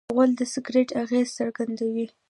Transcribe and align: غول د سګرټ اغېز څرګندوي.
غول 0.15 0.31
د 0.39 0.41
سګرټ 0.53 0.89
اغېز 1.01 1.27
څرګندوي. 1.39 2.05